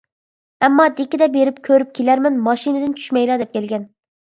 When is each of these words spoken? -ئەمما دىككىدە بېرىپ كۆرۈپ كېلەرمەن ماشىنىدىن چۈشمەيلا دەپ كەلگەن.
-ئەمما 0.61 0.87
دىككىدە 0.99 1.27
بېرىپ 1.35 1.61
كۆرۈپ 1.69 1.93
كېلەرمەن 2.01 2.41
ماشىنىدىن 2.49 2.99
چۈشمەيلا 3.03 3.39
دەپ 3.45 3.55
كەلگەن. 3.61 3.89